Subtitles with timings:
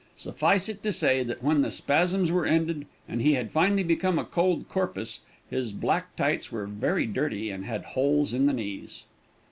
[0.17, 4.17] Suffice it to say, that when the spasms were ended, and he had finally become
[4.17, 9.03] a "cold corpus," his black tights were very dirty and had holes in the knees.